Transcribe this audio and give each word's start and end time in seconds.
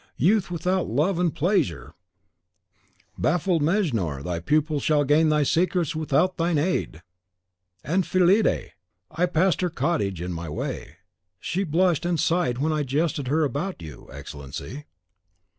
Youth 0.17 0.49
without 0.49 0.87
love 0.87 1.19
and 1.19 1.31
pleasure! 1.31 1.93
Ha, 1.93 1.93
ha! 1.93 3.05
baffled 3.21 3.61
Mejnour, 3.61 4.23
thy 4.23 4.39
pupil 4.39 4.79
shall 4.79 5.03
gain 5.03 5.29
thy 5.29 5.43
secrets 5.43 5.95
without 5.95 6.37
thine 6.37 6.57
aid! 6.57 7.03
"And 7.83 8.03
Fillide! 8.03 8.71
I 9.11 9.25
passed 9.27 9.61
her 9.61 9.69
cottage 9.69 10.19
in 10.19 10.33
my 10.33 10.49
way, 10.49 10.95
she 11.39 11.63
blushed 11.63 12.03
and 12.03 12.19
sighed 12.19 12.57
when 12.57 12.73
I 12.73 12.81
jested 12.81 13.27
her 13.27 13.43
about 13.43 13.79
you, 13.83 14.09
Excellency!" 14.11 14.85